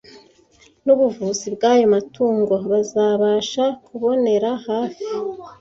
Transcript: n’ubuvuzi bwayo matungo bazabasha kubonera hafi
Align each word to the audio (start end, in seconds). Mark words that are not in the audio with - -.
n’ubuvuzi 0.85 1.45
bwayo 1.55 1.85
matungo 1.93 2.53
bazabasha 2.71 3.63
kubonera 3.85 4.49
hafi 4.67 5.05